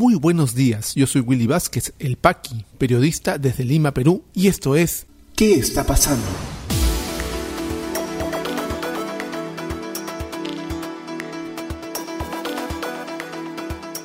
[0.00, 4.74] Muy buenos días, yo soy Willy Vázquez, el Paqui, periodista desde Lima, Perú, y esto
[4.74, 5.04] es
[5.36, 6.24] ¿Qué está pasando?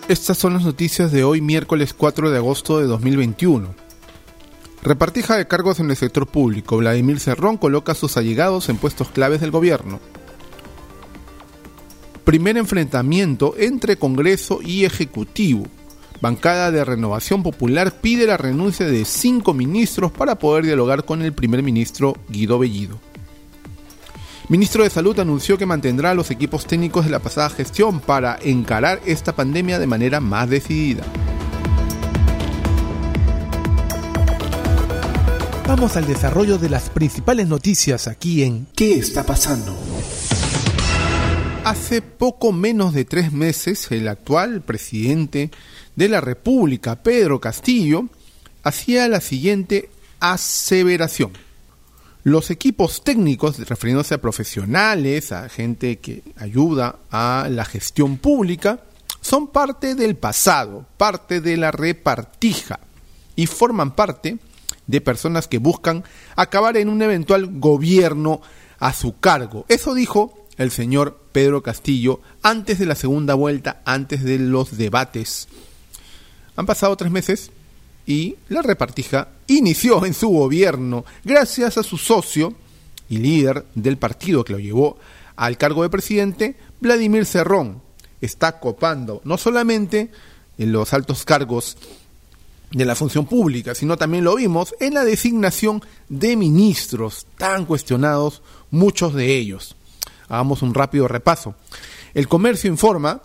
[0.10, 3.74] Estas son las noticias de hoy, miércoles 4 de agosto de 2021.
[4.84, 6.76] Repartija de cargos en el sector público.
[6.76, 10.02] Vladimir Cerrón coloca a sus allegados en puestos claves del gobierno.
[12.26, 15.68] Primer enfrentamiento entre Congreso y Ejecutivo.
[16.22, 21.34] Bancada de Renovación Popular pide la renuncia de cinco ministros para poder dialogar con el
[21.34, 22.99] primer ministro Guido Bellido.
[24.48, 29.02] Ministro de Salud anunció que mantendrá los equipos técnicos de la pasada gestión para encarar
[29.05, 31.03] esta pandemia de manera más decidida.
[35.67, 39.75] Vamos al desarrollo de las principales noticias aquí en ¿Qué está pasando?
[41.63, 45.50] Hace poco menos de tres meses, el actual presidente
[45.95, 48.05] de la República, Pedro Castillo,
[48.63, 51.31] hacía la siguiente aseveración.
[52.23, 58.80] Los equipos técnicos, refiriéndose a profesionales, a gente que ayuda a la gestión pública,
[59.22, 62.80] son parte del pasado, parte de la repartija
[63.36, 64.39] y forman parte
[64.88, 66.03] de personas que buscan
[66.36, 68.41] acabar en un eventual gobierno
[68.80, 69.66] a su cargo.
[69.67, 75.47] Eso dijo el señor Pedro Castillo antes de la segunda vuelta, antes de los debates.
[76.56, 77.52] Han pasado tres meses
[78.06, 82.53] y la repartija inició en su gobierno gracias a su socio
[83.09, 84.97] y líder del partido que lo llevó
[85.36, 87.81] al cargo de presidente, Vladimir Cerrón.
[88.22, 90.12] Está copando no solamente
[90.58, 91.78] en los altos cargos
[92.72, 98.42] de la función pública, sino también lo vimos en la designación de ministros tan cuestionados,
[98.72, 99.75] muchos de ellos.
[100.28, 101.56] Hagamos un rápido repaso.
[102.14, 103.22] El comercio informa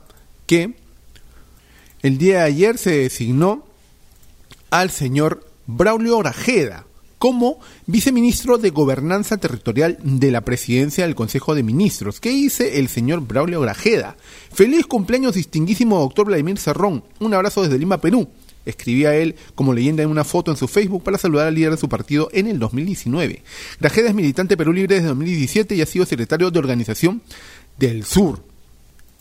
[0.47, 0.77] que
[2.03, 3.65] el día de ayer se designó
[4.71, 6.87] al señor Braulio Orajeda
[7.19, 12.19] como viceministro de Gobernanza Territorial de la Presidencia del Consejo de Ministros.
[12.19, 14.17] ¿Qué dice el señor Braulio Orajeda?
[14.51, 17.05] Feliz cumpleaños, distinguísimo doctor Vladimir Cerrón.
[17.19, 18.27] Un abrazo desde Lima, Perú.
[18.65, 21.77] Escribía él como leyenda en una foto en su Facebook para saludar al líder de
[21.77, 23.43] su partido en el 2019.
[23.81, 27.21] Grajeda es militante Perú Libre desde 2017 y ha sido secretario de Organización
[27.79, 28.43] del Sur.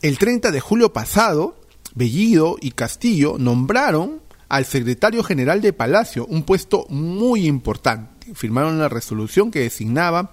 [0.02, 1.58] El 30 de julio pasado,
[1.96, 8.34] Bellido y Castillo nombraron al secretario general de Palacio, un puesto muy importante.
[8.34, 10.32] Firmaron la resolución que designaba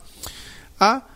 [0.78, 1.08] a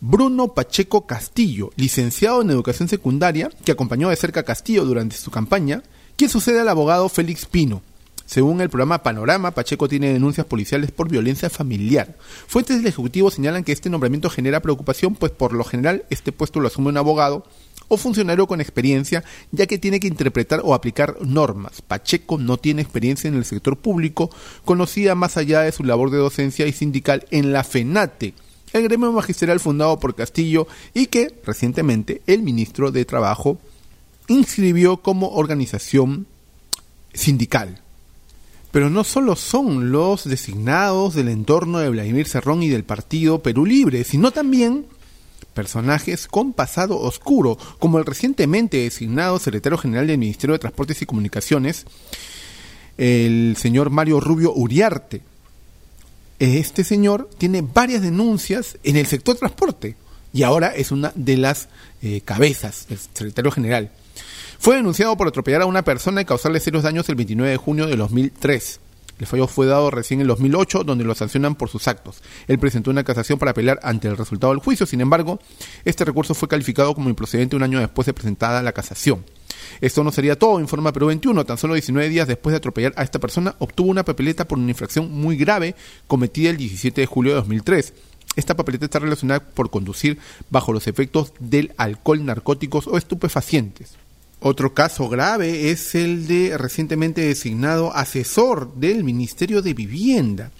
[0.00, 5.30] Bruno Pacheco Castillo, licenciado en educación secundaria, que acompañó de cerca a Castillo durante su
[5.30, 5.82] campaña,
[6.20, 7.80] ¿Qué sucede al abogado Félix Pino?
[8.26, 12.14] Según el programa Panorama, Pacheco tiene denuncias policiales por violencia familiar.
[12.46, 16.60] Fuentes del Ejecutivo señalan que este nombramiento genera preocupación, pues por lo general este puesto
[16.60, 17.46] lo asume un abogado
[17.90, 21.82] o funcionario con experiencia, ya que tiene que interpretar o aplicar normas.
[21.82, 24.30] Pacheco no tiene experiencia en el sector público,
[24.64, 28.34] conocida más allá de su labor de docencia y sindical en la FENATE,
[28.72, 33.58] el gremio magisterial fundado por Castillo y que recientemente el ministro de Trabajo
[34.28, 36.26] inscribió como organización
[37.12, 37.80] sindical.
[38.70, 43.66] Pero no solo son los designados del entorno de Vladimir Cerrón y del partido Perú
[43.66, 44.86] Libre, sino también
[45.60, 51.04] personajes con pasado oscuro, como el recientemente designado secretario general del Ministerio de Transportes y
[51.04, 51.84] Comunicaciones,
[52.96, 55.20] el señor Mario Rubio Uriarte.
[56.38, 59.96] Este señor tiene varias denuncias en el sector transporte
[60.32, 61.68] y ahora es una de las
[62.00, 63.90] eh, cabezas, el secretario general.
[64.58, 67.86] Fue denunciado por atropellar a una persona y causarle serios daños el 29 de junio
[67.86, 68.80] de 2003.
[69.20, 72.22] El fallo fue dado recién en el 2008, donde lo sancionan por sus actos.
[72.48, 75.38] Él presentó una casación para apelar ante el resultado del juicio, sin embargo,
[75.84, 79.24] este recurso fue calificado como improcedente un año después de presentada la casación.
[79.82, 81.44] Esto no sería todo, informa Perú 21.
[81.44, 84.70] Tan solo 19 días después de atropellar a esta persona, obtuvo una papeleta por una
[84.70, 85.74] infracción muy grave
[86.06, 87.92] cometida el 17 de julio de 2003.
[88.36, 93.96] Esta papeleta está relacionada por conducir bajo los efectos del alcohol, narcóticos o estupefacientes.
[94.42, 100.50] Otro caso grave es el de recientemente designado asesor del Ministerio de Vivienda.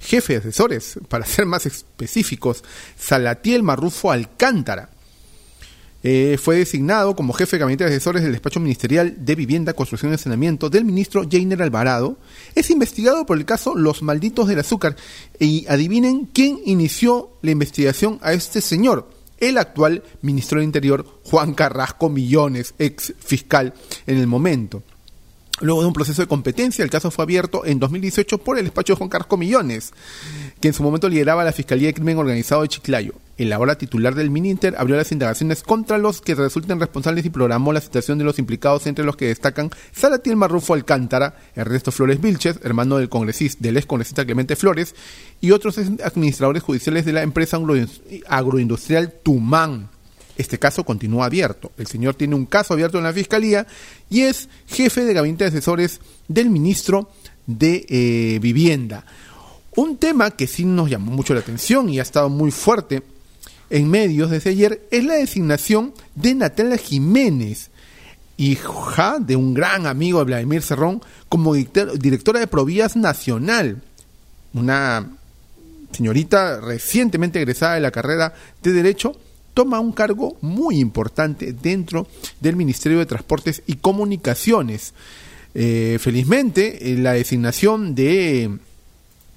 [0.00, 2.64] Jefe de asesores, para ser más específicos,
[2.98, 4.90] Salatiel Marrufo Alcántara.
[6.02, 10.12] Eh, fue designado como jefe de gabinete de asesores del despacho ministerial de Vivienda, Construcción
[10.12, 12.18] y Saneamiento del ministro Jainer Alvarado.
[12.56, 14.96] Es investigado por el caso Los Malditos del Azúcar.
[15.38, 19.08] Y adivinen quién inició la investigación a este señor
[19.42, 23.74] el actual ministro del Interior, Juan Carrasco Millones, ex fiscal
[24.06, 24.84] en el momento.
[25.60, 28.94] Luego de un proceso de competencia, el caso fue abierto en 2018 por el despacho
[28.94, 29.92] de Juan Carlos Millones,
[30.60, 33.14] que en su momento lideraba la Fiscalía de Crimen Organizado de Chiclayo.
[33.36, 37.72] El ahora titular del Mininter abrió las indagaciones contra los que resulten responsables y programó
[37.72, 42.58] la situación de los implicados, entre los que destacan Salatiel Marrufo Alcántara, Ernesto Flores Vilches,
[42.62, 44.94] hermano del congresista, del ex congresista Clemente Flores,
[45.40, 47.58] y otros administradores judiciales de la empresa
[48.28, 49.90] agroindustrial Tumán.
[50.36, 51.72] Este caso continúa abierto.
[51.76, 53.66] El señor tiene un caso abierto en la Fiscalía
[54.08, 57.10] y es jefe de gabinete de asesores del ministro
[57.46, 59.04] de eh, Vivienda.
[59.74, 63.02] Un tema que sí nos llamó mucho la atención y ha estado muy fuerte
[63.72, 67.70] en medios desde ayer es la designación de Natalia Jiménez,
[68.36, 71.00] hija de un gran amigo de Vladimir Cerrón,
[71.30, 73.82] como directora de Provías Nacional.
[74.52, 75.16] Una
[75.90, 79.16] señorita recientemente egresada de la carrera de Derecho
[79.54, 82.06] toma un cargo muy importante dentro
[82.40, 84.94] del Ministerio de Transportes y Comunicaciones.
[85.54, 88.58] Eh, felizmente, eh, la designación de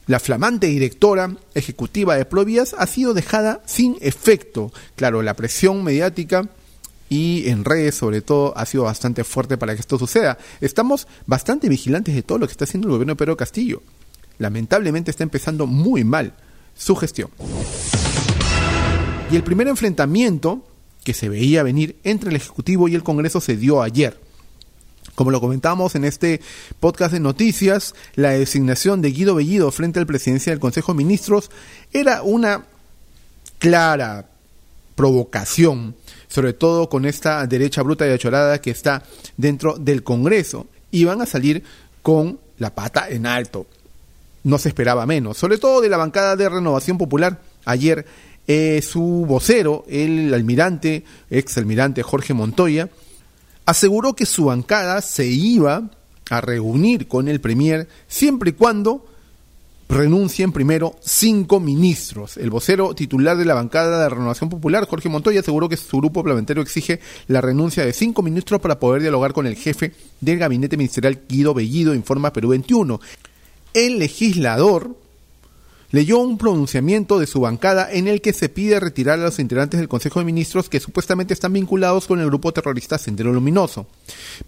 [0.07, 4.71] la flamante directora ejecutiva de Provías ha sido dejada sin efecto.
[4.95, 6.47] Claro, la presión mediática
[7.09, 10.37] y en redes sobre todo ha sido bastante fuerte para que esto suceda.
[10.61, 13.81] Estamos bastante vigilantes de todo lo que está haciendo el gobierno de Pedro Castillo.
[14.37, 16.33] Lamentablemente está empezando muy mal
[16.75, 17.29] su gestión.
[19.31, 20.63] Y el primer enfrentamiento
[21.03, 24.19] que se veía venir entre el Ejecutivo y el Congreso se dio ayer.
[25.15, 26.41] Como lo comentamos en este
[26.79, 31.49] podcast de noticias, la designación de Guido Bellido frente al presidencia del Consejo de Ministros
[31.91, 32.65] era una
[33.57, 34.29] clara
[34.95, 35.95] provocación,
[36.27, 39.03] sobre todo con esta derecha bruta y achorada que está
[39.37, 40.67] dentro del Congreso.
[40.91, 41.63] Y van a salir
[42.03, 43.65] con la pata en alto.
[44.43, 47.41] No se esperaba menos, sobre todo de la bancada de Renovación Popular.
[47.65, 48.05] Ayer
[48.47, 52.89] eh, su vocero, el almirante, ex almirante Jorge Montoya,
[53.65, 55.89] aseguró que su bancada se iba
[56.29, 59.05] a reunir con el Premier siempre y cuando
[59.87, 62.37] renuncien primero cinco ministros.
[62.37, 66.23] El vocero titular de la bancada de Renovación Popular, Jorge Montoya, aseguró que su grupo
[66.23, 70.77] parlamentario exige la renuncia de cinco ministros para poder dialogar con el jefe del gabinete
[70.77, 72.99] ministerial, Guido Bellido, informa Perú 21.
[73.73, 74.95] El legislador
[75.95, 79.79] leyó un pronunciamiento de su bancada en el que se pide retirar a los integrantes
[79.79, 83.87] del Consejo de Ministros que supuestamente están vinculados con el grupo terrorista Sendero Luminoso.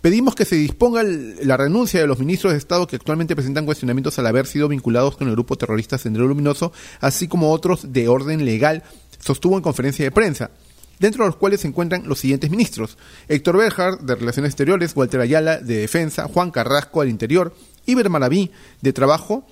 [0.01, 4.19] Pedimos que se disponga la renuncia de los ministros de Estado que actualmente presentan cuestionamientos
[4.19, 8.43] al haber sido vinculados con el grupo terrorista Sendero Luminoso, así como otros de orden
[8.43, 8.83] legal,
[9.17, 10.51] sostuvo en conferencia de prensa
[11.00, 12.97] dentro de los cuales se encuentran los siguientes ministros.
[13.29, 17.55] Héctor Berhard, de Relaciones Exteriores, Walter Ayala, de Defensa, Juan Carrasco, del Interior,
[17.85, 18.51] Iber Maraví,
[18.81, 19.45] de Trabajo,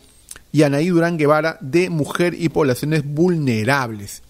[0.55, 4.21] y Anaí Durán Guevara de Mujer y Poblaciones Vulnerables.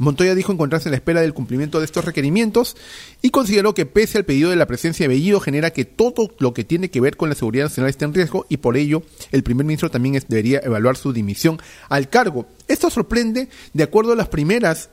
[0.00, 2.76] Montoya dijo encontrarse a la espera del cumplimiento de estos requerimientos
[3.22, 6.52] y consideró que pese al pedido de la presencia de Bellido genera que todo lo
[6.54, 9.44] que tiene que ver con la seguridad nacional esté en riesgo y por ello el
[9.44, 12.46] primer ministro también debería evaluar su dimisión al cargo.
[12.66, 14.90] Esto sorprende de acuerdo a las primeras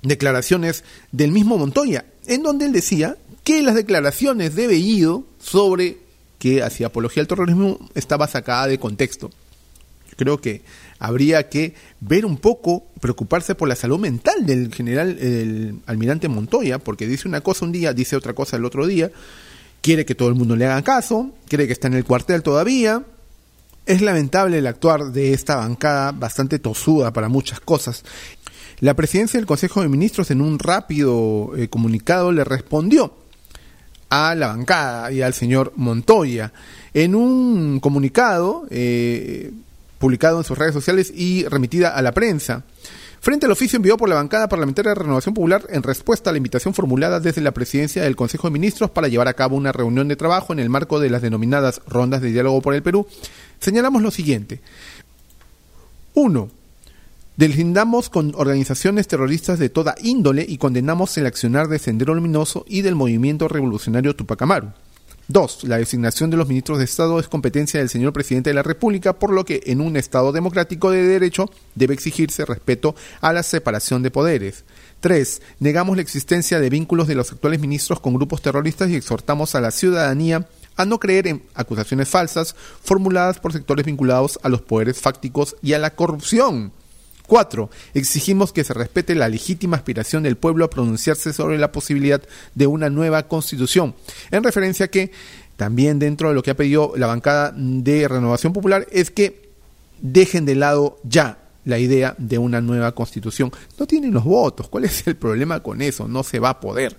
[0.00, 5.98] declaraciones del mismo Montoya, en donde él decía que las declaraciones de Bellido sobre
[6.38, 9.30] que hacía apología al terrorismo estaba sacada de contexto
[10.16, 10.62] creo que
[10.98, 16.78] habría que ver un poco, preocuparse por la salud mental del general, el almirante Montoya,
[16.78, 19.10] porque dice una cosa un día, dice otra cosa el otro día,
[19.80, 23.04] quiere que todo el mundo le haga caso, cree que está en el cuartel todavía.
[23.84, 28.04] Es lamentable el actuar de esta bancada bastante tosuda para muchas cosas.
[28.78, 33.12] La presidencia del Consejo de Ministros en un rápido eh, comunicado le respondió
[34.08, 36.52] a la bancada y al señor Montoya.
[36.92, 39.52] En un comunicado, eh,
[40.02, 42.64] publicado en sus redes sociales y remitida a la prensa.
[43.20, 46.38] Frente al oficio enviado por la bancada parlamentaria de Renovación Popular en respuesta a la
[46.38, 50.08] invitación formulada desde la presidencia del Consejo de Ministros para llevar a cabo una reunión
[50.08, 53.06] de trabajo en el marco de las denominadas rondas de diálogo por el Perú,
[53.60, 54.60] señalamos lo siguiente.
[56.14, 56.50] 1.
[57.36, 62.82] Deslindamos con organizaciones terroristas de toda índole y condenamos el accionar de Sendero Luminoso y
[62.82, 64.72] del movimiento revolucionario Tupac Amaru.
[65.28, 68.64] Dos, la designación de los ministros de Estado es competencia del señor presidente de la
[68.64, 73.42] República, por lo que en un Estado democrático de derecho debe exigirse respeto a la
[73.44, 74.64] separación de poderes.
[75.00, 79.54] Tres, negamos la existencia de vínculos de los actuales ministros con grupos terroristas y exhortamos
[79.54, 84.62] a la ciudadanía a no creer en acusaciones falsas formuladas por sectores vinculados a los
[84.62, 86.72] poderes fácticos y a la corrupción.
[87.32, 92.20] Cuatro, exigimos que se respete la legítima aspiración del pueblo a pronunciarse sobre la posibilidad
[92.54, 93.94] de una nueva constitución,
[94.30, 95.12] en referencia a que
[95.56, 99.48] también dentro de lo que ha pedido la bancada de Renovación Popular es que
[100.02, 103.50] dejen de lado ya la idea de una nueva constitución.
[103.78, 106.06] No tienen los votos, ¿cuál es el problema con eso?
[106.06, 106.98] No se va a poder.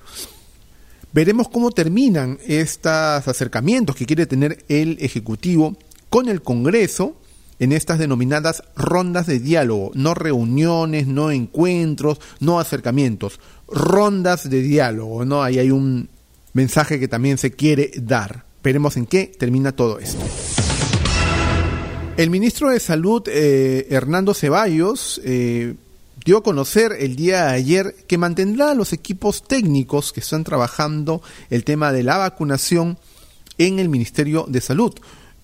[1.11, 2.91] Veremos cómo terminan estos
[3.27, 5.77] acercamientos que quiere tener el Ejecutivo
[6.09, 7.17] con el Congreso
[7.63, 13.39] en estas denominadas rondas de diálogo, no reuniones, no encuentros, no acercamientos,
[13.69, 15.41] rondas de diálogo, ¿no?
[15.41, 16.09] Ahí hay un
[16.51, 18.43] mensaje que también se quiere dar.
[18.61, 20.21] Veremos en qué termina todo esto.
[22.17, 25.75] El ministro de Salud, eh, Hernando Ceballos, eh,
[26.25, 30.43] dio a conocer el día de ayer que mantendrá a los equipos técnicos que están
[30.43, 32.97] trabajando el tema de la vacunación
[33.57, 34.93] en el Ministerio de Salud.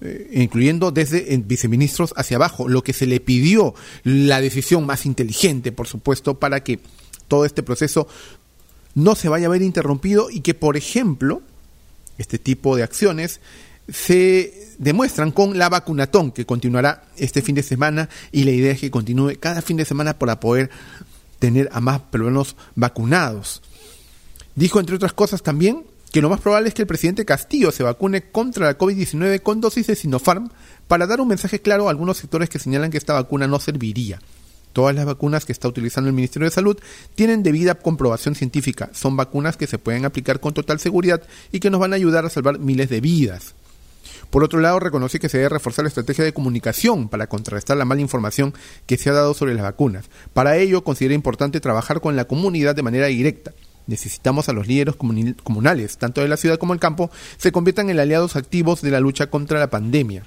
[0.02, 3.76] Eh, incluyendo desde viceministros hacia abajo, lo que se le pidió,
[4.06, 6.80] la decisión más inteligente, por supuesto, para que
[7.28, 8.08] todo este proceso
[8.96, 11.42] no se vaya a ver interrumpido y que, por ejemplo,
[12.18, 13.42] este tipo de acciones
[13.90, 18.80] se demuestran con la vacunatón que continuará este fin de semana y la idea es
[18.80, 20.70] que continúe cada fin de semana para poder
[21.40, 23.62] tener a más peruanos vacunados.
[24.56, 27.84] Dijo, entre otras cosas, también que lo más probable es que el presidente Castillo se
[27.84, 30.50] vacune contra la COVID-19 con dosis de Sinopharm
[30.88, 34.20] para dar un mensaje claro a algunos sectores que señalan que esta vacuna no serviría.
[34.74, 36.78] Todas las vacunas que está utilizando el Ministerio de Salud
[37.16, 38.90] tienen debida comprobación científica.
[38.94, 42.26] Son vacunas que se pueden aplicar con total seguridad y que nos van a ayudar
[42.26, 43.56] a salvar miles de vidas.
[44.30, 47.86] Por otro lado, reconocí que se debe reforzar la estrategia de comunicación para contrarrestar la
[47.86, 48.54] mala información
[48.86, 50.06] que se ha dado sobre las vacunas.
[50.34, 53.54] Para ello, considera importante trabajar con la comunidad de manera directa
[53.90, 58.00] necesitamos a los líderes comunales, tanto de la ciudad como el campo, se conviertan en
[58.00, 60.24] aliados activos de la lucha contra la pandemia.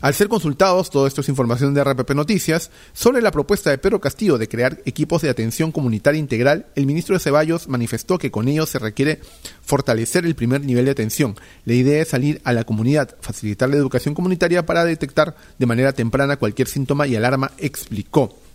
[0.00, 4.00] Al ser consultados, todo esto es información de RPP Noticias, sobre la propuesta de Pedro
[4.00, 8.46] Castillo de crear equipos de atención comunitaria integral, el ministro de Ceballos manifestó que con
[8.46, 9.20] ello se requiere
[9.62, 11.34] fortalecer el primer nivel de atención.
[11.64, 15.92] La idea es salir a la comunidad, facilitar la educación comunitaria para detectar de manera
[15.92, 18.45] temprana cualquier síntoma y alarma, explicó.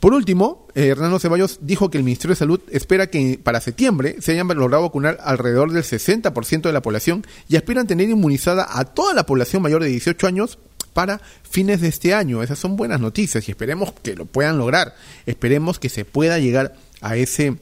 [0.00, 4.16] Por último, eh, Hernando Ceballos dijo que el Ministerio de Salud espera que para septiembre
[4.20, 8.84] se hayan logrado vacunar alrededor del 60% de la población y aspiran tener inmunizada a
[8.84, 10.58] toda la población mayor de 18 años
[10.92, 12.42] para fines de este año.
[12.42, 14.94] Esas son buenas noticias y esperemos que lo puedan lograr.
[15.24, 17.56] Esperemos que se pueda llegar a ese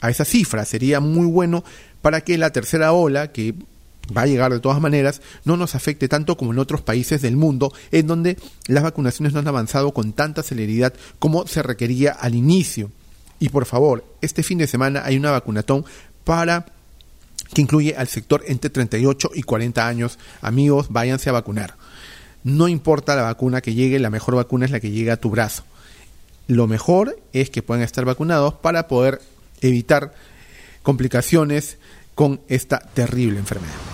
[0.00, 0.66] a esa cifra.
[0.66, 1.64] Sería muy bueno
[2.02, 3.54] para que la tercera ola, que
[4.16, 7.36] va a llegar de todas maneras, no nos afecte tanto como en otros países del
[7.36, 12.34] mundo, en donde las vacunaciones no han avanzado con tanta celeridad como se requería al
[12.34, 12.90] inicio.
[13.38, 15.84] Y por favor, este fin de semana hay una vacunatón
[16.24, 16.66] para
[17.52, 20.18] que incluye al sector entre 38 y 40 años.
[20.40, 21.76] Amigos, váyanse a vacunar.
[22.42, 25.30] No importa la vacuna que llegue, la mejor vacuna es la que llega a tu
[25.30, 25.64] brazo.
[26.46, 29.20] Lo mejor es que puedan estar vacunados para poder
[29.62, 30.14] evitar
[30.82, 31.78] complicaciones
[32.14, 33.93] con esta terrible enfermedad.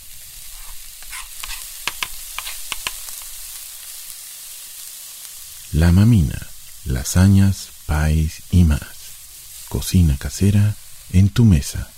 [5.73, 6.37] La mamina,
[6.83, 8.81] lasañas, pais y más.
[9.69, 10.75] Cocina casera
[11.13, 11.89] en tu mesa.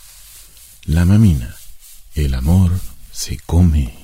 [0.86, 1.56] La mamina,
[2.14, 2.72] el amor
[3.12, 3.98] se come.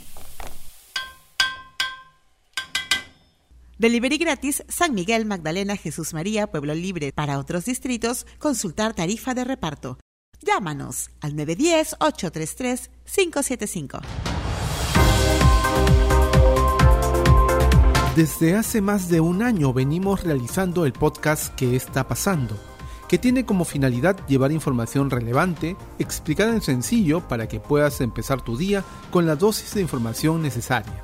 [3.77, 7.13] Delivery gratis San Miguel, Magdalena, Jesús María, Pueblo Libre.
[7.13, 9.99] Para otros distritos, consultar tarifa de reparto.
[10.41, 14.01] Llámanos al 910-833-575.
[18.15, 22.57] Desde hace más de un año venimos realizando el podcast ¿Qué está pasando?
[23.07, 28.57] que tiene como finalidad llevar información relevante, explicada en sencillo para que puedas empezar tu
[28.57, 31.03] día con la dosis de información necesaria.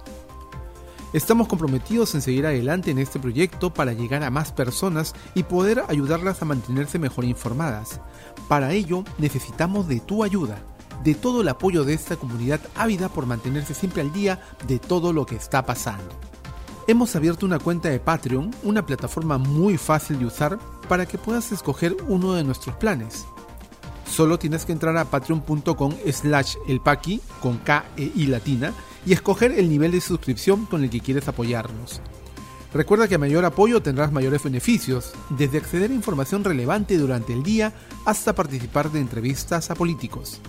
[1.13, 5.83] Estamos comprometidos en seguir adelante en este proyecto para llegar a más personas y poder
[5.87, 8.01] ayudarlas a mantenerse mejor informadas.
[8.47, 10.57] Para ello necesitamos de tu ayuda,
[11.03, 15.13] de todo el apoyo de esta comunidad ávida por mantenerse siempre al día de todo
[15.13, 16.09] lo que está pasando.
[16.87, 21.51] Hemos abierto una cuenta de Patreon, una plataforma muy fácil de usar para que puedas
[21.51, 23.25] escoger uno de nuestros planes.
[24.07, 28.71] Solo tienes que entrar a patreon.com slash elpaqui con K e I latina
[29.03, 32.01] y escoger el nivel de suscripción con el que quieres apoyarnos.
[32.71, 37.41] Recuerda que a mayor apoyo tendrás mayores beneficios, desde acceder a información relevante durante el
[37.41, 37.73] día
[38.05, 40.39] hasta participar de entrevistas a políticos.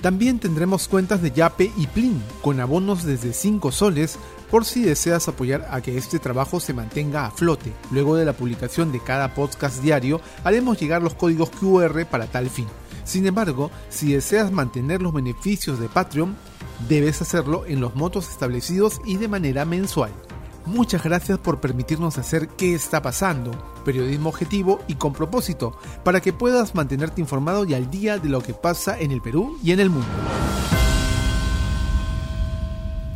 [0.00, 4.18] También tendremos cuentas de Yape y Plin, con abonos desde 5 soles
[4.50, 7.72] por si deseas apoyar a que este trabajo se mantenga a flote.
[7.90, 12.50] Luego de la publicación de cada podcast diario, haremos llegar los códigos QR para tal
[12.50, 12.66] fin.
[13.04, 16.36] Sin embargo, si deseas mantener los beneficios de Patreon,
[16.88, 20.12] debes hacerlo en los montos establecidos y de manera mensual.
[20.66, 23.50] Muchas gracias por permitirnos hacer qué está pasando,
[23.84, 28.42] periodismo objetivo y con propósito, para que puedas mantenerte informado y al día de lo
[28.42, 30.06] que pasa en el Perú y en el mundo.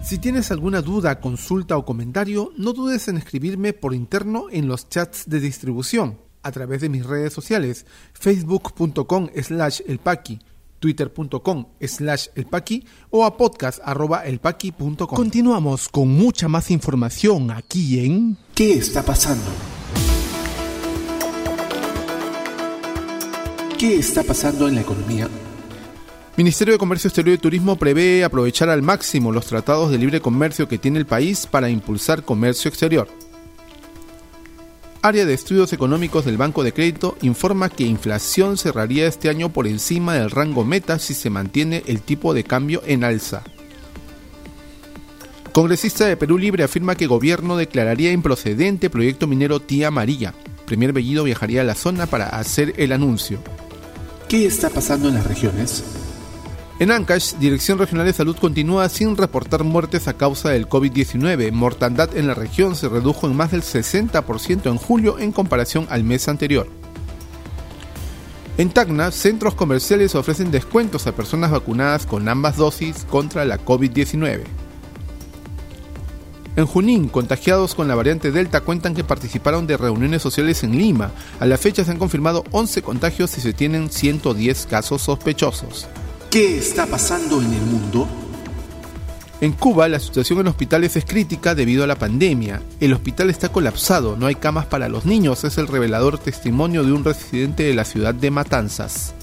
[0.04, 4.90] Si tienes alguna duda, consulta o comentario, no dudes en escribirme por interno en los
[4.90, 10.40] chats de distribución, a través de mis redes sociales, facebook.com slash elpaqui,
[10.78, 15.08] twitter.com slash elpaqui o a podcast arroba elpaqui.com.
[15.08, 19.50] Continuamos con mucha más información aquí en ¿Qué está pasando?
[23.78, 25.30] ¿Qué está pasando en la economía?
[26.36, 30.66] Ministerio de Comercio Exterior y Turismo prevé aprovechar al máximo los tratados de libre comercio
[30.66, 33.06] que tiene el país para impulsar comercio exterior.
[35.00, 39.68] Área de Estudios Económicos del Banco de Crédito informa que inflación cerraría este año por
[39.68, 43.44] encima del rango meta si se mantiene el tipo de cambio en alza.
[45.52, 50.34] Congresista de Perú Libre afirma que gobierno declararía improcedente proyecto minero Tía María.
[50.66, 53.38] Premier Bellido viajaría a la zona para hacer el anuncio.
[54.28, 55.84] ¿Qué está pasando en las regiones?
[56.80, 61.52] En Ancash, Dirección Regional de Salud continúa sin reportar muertes a causa del COVID-19.
[61.52, 66.02] Mortandad en la región se redujo en más del 60% en julio en comparación al
[66.02, 66.66] mes anterior.
[68.58, 74.42] En Tacna, centros comerciales ofrecen descuentos a personas vacunadas con ambas dosis contra la COVID-19.
[76.56, 81.12] En Junín, contagiados con la variante Delta cuentan que participaron de reuniones sociales en Lima.
[81.38, 85.86] A la fecha se han confirmado 11 contagios y se tienen 110 casos sospechosos.
[86.34, 88.08] ¿Qué está pasando en el mundo?
[89.40, 92.60] En Cuba, la situación en hospitales es crítica debido a la pandemia.
[92.80, 96.90] El hospital está colapsado, no hay camas para los niños, es el revelador testimonio de
[96.90, 99.14] un residente de la ciudad de Matanzas.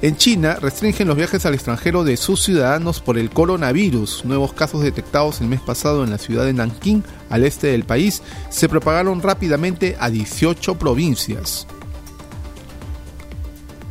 [0.00, 4.24] En China, restringen los viajes al extranjero de sus ciudadanos por el coronavirus.
[4.24, 8.22] Nuevos casos detectados el mes pasado en la ciudad de Nankín, al este del país,
[8.48, 11.66] se propagaron rápidamente a 18 provincias.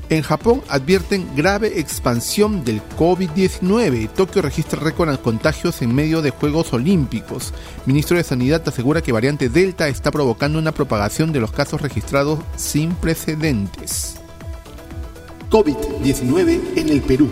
[0.10, 4.10] En Japón advierten grave expansión del COVID-19.
[4.10, 7.54] Tokio registra récord en contagios en medio de Juegos Olímpicos.
[7.86, 12.40] Ministro de Sanidad asegura que variante Delta está provocando una propagación de los casos registrados
[12.56, 14.16] sin precedentes.
[15.52, 17.30] COVID-19 en el Perú.